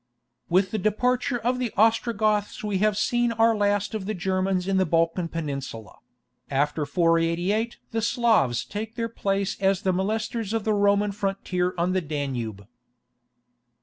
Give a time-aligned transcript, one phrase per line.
[0.49, 4.77] With the departure of the Ostrogoths we have seen our last of the Germans in
[4.77, 5.97] the Balkan Peninsula;
[6.49, 11.91] after 488 the Slavs take their place as the molesters of the Roman frontier on
[11.93, 12.65] the Danube.